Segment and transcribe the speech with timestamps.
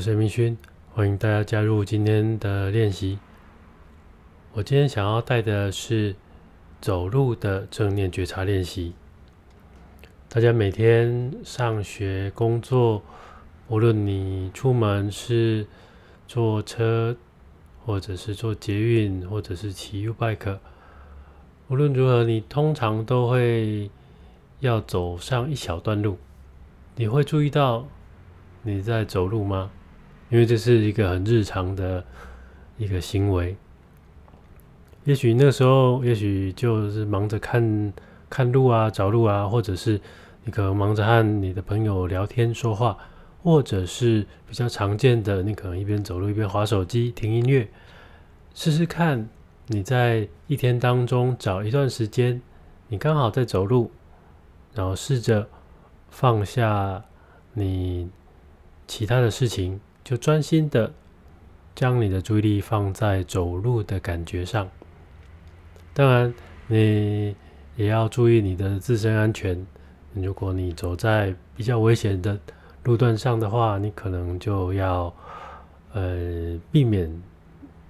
[0.00, 0.56] 我是明勋，
[0.94, 3.18] 欢迎大家加入今天的练习。
[4.54, 6.16] 我今天想要带的是
[6.80, 8.94] 走路的正念觉察练习。
[10.26, 13.02] 大家每天上学、工作，
[13.68, 15.66] 无论你出门是
[16.26, 17.14] 坐车，
[17.84, 20.60] 或者是坐捷运，或者是骑 U bike，
[21.68, 23.90] 无论如何，你通常都会
[24.60, 26.16] 要走上一小段路。
[26.96, 27.86] 你会注意到
[28.62, 29.70] 你在走路吗？
[30.30, 32.04] 因为这是一个很日常的
[32.78, 33.56] 一个行为。
[35.04, 37.92] 也许那时候，也许就是忙着看
[38.28, 40.00] 看路啊、找路啊，或者是
[40.44, 42.96] 你可能忙着和你的朋友聊天说话，
[43.42, 47.68] 或者是比较常见的，你可能一边走路一边划手机、听音乐。
[48.54, 49.28] 试试看，
[49.66, 52.40] 你在一天当中找一段时间，
[52.88, 53.90] 你刚好在走路，
[54.74, 55.48] 然后试着
[56.10, 57.02] 放下
[57.54, 58.10] 你
[58.86, 59.80] 其他的事情。
[60.10, 60.92] 就专心的
[61.72, 64.68] 将你的注意力放在走路的感觉上。
[65.94, 66.34] 当然，
[66.66, 67.36] 你
[67.76, 69.64] 也要注意你的自身安全。
[70.14, 72.36] 如果你走在比较危险的
[72.82, 75.14] 路段上的话，你可能就要
[75.92, 77.08] 呃避免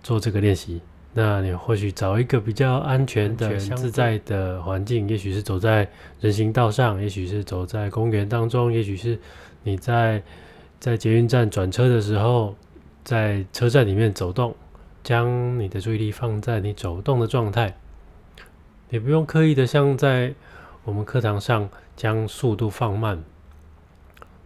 [0.00, 0.80] 做这个练习。
[1.14, 5.88] 那你或许找一个比较安全的、自在的环境，也许是走在
[6.20, 9.18] 人行道上，也许是走在公园当中，也许是
[9.64, 10.22] 你在。
[10.84, 12.54] 在捷运站转车的时候，
[13.04, 14.54] 在车站里面走动，
[15.02, 17.74] 将你的注意力放在你走动的状态。
[18.90, 20.34] 你不用刻意的像在
[20.84, 23.24] 我们课堂上将速度放慢，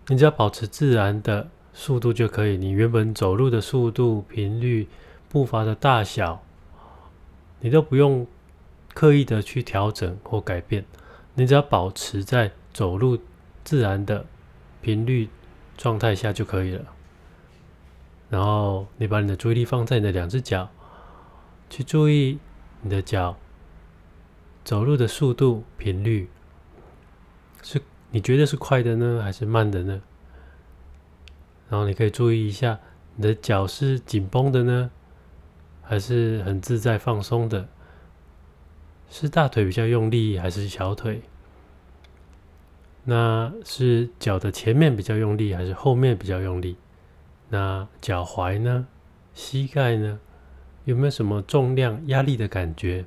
[0.06, 2.56] 你只要保持自然的速度就可以。
[2.56, 4.86] 你原本走路的速度、频率、
[5.28, 6.40] 步伐的大小，
[7.58, 8.24] 你都不用
[8.94, 10.84] 刻意的去调整或改变。
[11.34, 13.18] 你只要保持在走路
[13.64, 14.24] 自然的
[14.80, 15.28] 频率。
[15.78, 16.84] 状态下就可以了。
[18.28, 20.68] 然后你把你的注意力放在你的两只脚，
[21.70, 22.38] 去注意
[22.82, 23.38] 你的脚
[24.62, 26.28] 走路的速度、频率，
[27.62, 27.80] 是
[28.10, 30.02] 你觉得是快的呢，还是慢的呢？
[31.70, 32.78] 然后你可以注意一下，
[33.16, 34.90] 你的脚是紧绷的呢，
[35.82, 37.68] 还是很自在放松的？
[39.10, 41.22] 是大腿比较用力，还是小腿？
[43.10, 46.76] 那是脚的前面比较用力，还是后面比较用力？
[47.48, 48.86] 那脚踝呢？
[49.32, 50.20] 膝盖呢？
[50.84, 53.06] 有没有什么重量、压力的感觉？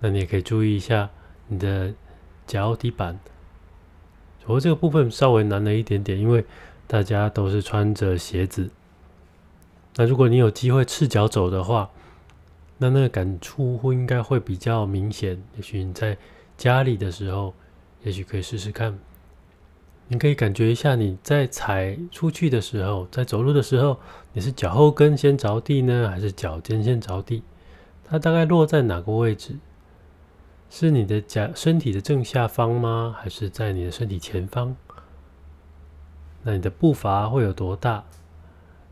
[0.00, 1.08] 那你也可以注意一下
[1.46, 1.94] 你的
[2.46, 3.18] 脚底板。
[4.44, 6.44] 不过这个部分稍微难了一点点，因为
[6.86, 8.68] 大家都是穿着鞋子。
[9.96, 11.88] 那如果你有机会赤脚走的话，
[12.76, 15.42] 那那个感触会应该会比较明显。
[15.56, 16.18] 也许你在
[16.58, 17.54] 家里的时候。
[18.02, 18.98] 也许可以试试看，
[20.06, 23.98] 你可以感觉一下，你在踩出去的时候，在走路的时候，
[24.32, 27.42] 你是脚后跟先着地呢，还是脚尖先着地？
[28.04, 29.58] 它大概落在哪个位置？
[30.70, 33.16] 是你的脚身体的正下方吗？
[33.18, 34.76] 还是在你的身体前方？
[36.42, 38.04] 那你的步伐会有多大？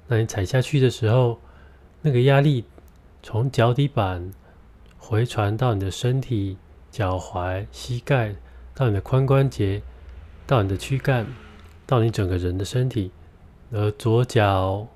[0.09, 1.38] 那你踩下去的时候，
[2.03, 2.65] 那个压力
[3.23, 4.33] 从脚底板
[4.99, 6.59] 回传到你的身体、
[6.91, 8.34] 脚踝、膝盖。
[8.78, 9.82] 到你的髋关节，
[10.47, 11.26] 到你的躯干，
[11.87, 13.10] 到你整个人的身体，
[13.72, 14.87] 而左脚、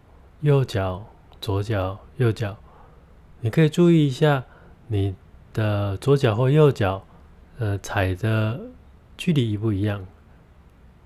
[0.42, 1.02] 右脚、
[1.40, 2.58] 左脚、右脚，
[3.40, 4.44] 你可以注意一下
[4.88, 5.14] 你
[5.54, 7.02] 的左脚或右脚，
[7.58, 8.60] 呃，踩的
[9.16, 10.04] 距离一不一样，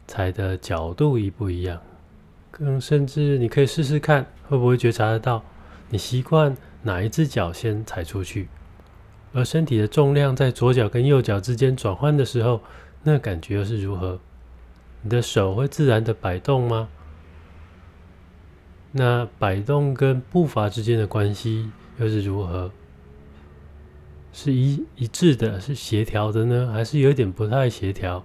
[0.08, 1.80] 踩的角度一不一样，
[2.50, 5.44] 更甚至你可以试试看，会不会觉察得到
[5.90, 8.48] 你习惯哪一只脚先踩出去。
[9.34, 12.60] 而身体的重量在左脚跟右脚之间转换的时候，
[13.02, 14.18] 那感觉又是如何？
[15.02, 16.88] 你的手会自然的摆动吗？
[18.92, 21.68] 那摆动跟步伐之间的关系
[21.98, 22.70] 又是如何？
[24.32, 28.24] 是一一致的，是协调的呢，还是有点不太协调？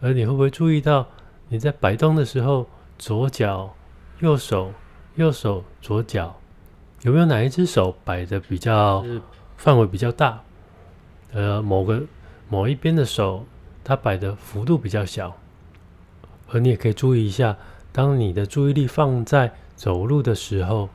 [0.00, 1.08] 而你会不会注意到
[1.48, 2.66] 你在摆动的时候，
[2.96, 3.74] 左脚、
[4.20, 4.72] 右手、
[5.16, 6.38] 右手、左脚，
[7.02, 9.04] 有没有哪一只手摆的比较？
[9.56, 10.42] 范围比较大，
[11.32, 12.02] 呃，某个
[12.48, 13.44] 某一边的手，
[13.82, 15.36] 它摆的幅度比较小，
[16.50, 17.56] 而你也可以注意一下，
[17.92, 20.88] 当你的注意力放在走路的时候，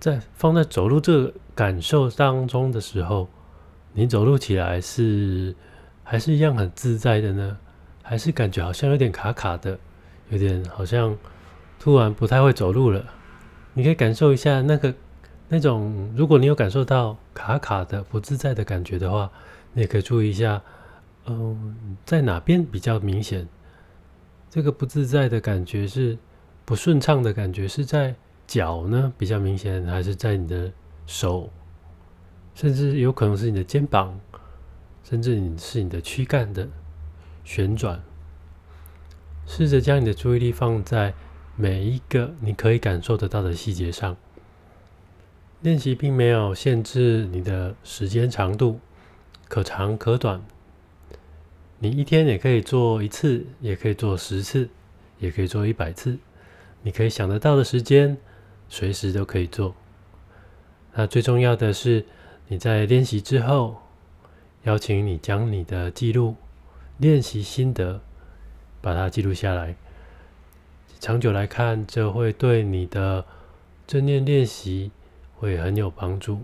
[0.00, 3.28] 在放在走路这个感受当中的时候，
[3.92, 5.54] 你走路起来是
[6.04, 7.58] 还是一样很自在的呢？
[8.02, 9.78] 还是感觉好像有点卡卡的，
[10.30, 11.14] 有点好像
[11.78, 13.04] 突然不太会走路了？
[13.74, 14.94] 你可以感受一下那个。
[15.50, 19.30] 那种，如果你有感受到卡卡的不自在的感觉的话，
[19.72, 20.60] 你也可以注意一下，
[21.26, 23.48] 嗯，在哪边比较明显？
[24.50, 26.18] 这个不自在的感觉是
[26.64, 28.14] 不顺畅的感觉是在
[28.46, 30.70] 脚呢比较明显，还是在你的
[31.06, 31.50] 手，
[32.54, 34.18] 甚至有可能是你的肩膀，
[35.02, 36.68] 甚至你是你的躯干的
[37.42, 38.02] 旋转。
[39.46, 41.14] 试着将你的注意力放在
[41.56, 44.14] 每一个你可以感受得到的细节上。
[45.60, 48.78] 练习并没有限制你的时间长度，
[49.48, 50.40] 可长可短。
[51.80, 54.68] 你一天也可以做一次，也可以做十次，
[55.18, 56.18] 也可以做一百次。
[56.82, 58.16] 你可以想得到的时间，
[58.68, 59.74] 随时都可以做。
[60.94, 62.04] 那最重要的是，
[62.46, 63.78] 你在练习之后，
[64.62, 66.36] 邀请你将你的记录、
[66.98, 68.00] 练习心得，
[68.80, 69.74] 把它记录下来。
[71.00, 73.24] 长久来看，这会对你的
[73.86, 74.90] 正念练习
[75.38, 76.40] 会很有帮助。